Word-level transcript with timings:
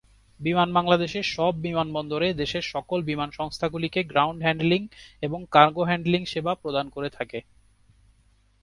বিমান 0.39 0.69
বাংলাদেশের 0.73 1.25
সব 1.35 1.53
বিমানবন্দরে 1.65 2.27
দেশের 2.33 2.63
সকল 2.73 2.99
বিমান 3.01 3.29
সংস্থাগুলিকে 3.31 4.01
গ্রাউন্ড 4.03 4.39
হ্যান্ডলিং 4.43 4.81
এবং 5.23 5.39
কার্গো 5.51 5.83
হ্যান্ডলিং 5.85 6.21
সেবা 6.25 6.53
প্রদান 6.55 6.85
করে 6.89 7.09
থাকে। 7.17 7.39